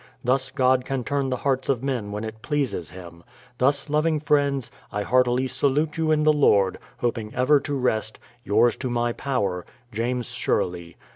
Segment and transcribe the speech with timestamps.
[0.23, 3.23] Thus God can turn the hearts of men when it pleases Him....
[3.59, 8.75] Thus loving friends, I heartily salute you in the Lord, hoping ever to rest, Yours
[8.77, 10.95] to my power, JAMES SHERLEY.